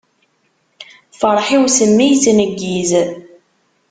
[1.19, 2.91] Ferḥ-iw s mmi yettneggiz.